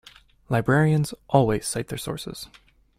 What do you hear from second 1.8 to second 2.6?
their sources.